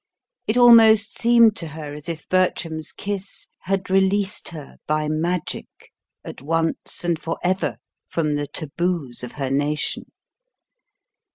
It 0.47 0.57
almost 0.57 1.15
seemed 1.21 1.55
to 1.57 1.67
her 1.67 1.93
as 1.93 2.09
if 2.09 2.27
Bertram's 2.27 2.91
kiss 2.91 3.45
had 3.59 3.91
released 3.91 4.49
her 4.49 4.77
by 4.87 5.07
magic, 5.07 5.67
at 6.25 6.41
once 6.41 7.03
and 7.03 7.19
for 7.19 7.37
ever, 7.43 7.77
from 8.09 8.33
the 8.33 8.47
taboos 8.47 9.23
of 9.23 9.33
her 9.33 9.51
nation. 9.51 10.05